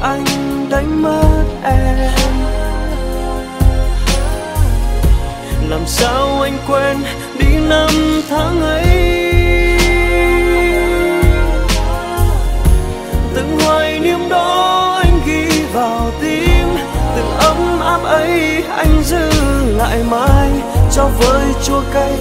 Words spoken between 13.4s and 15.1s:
hoài niệm đó